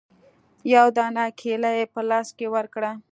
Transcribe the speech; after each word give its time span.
يوه 0.73 0.89
دانه 0.97 1.25
کېله 1.39 1.71
يې 1.77 1.85
په 1.93 2.01
لاس 2.09 2.27
کښې 2.37 2.47
ورکړه. 2.55 2.91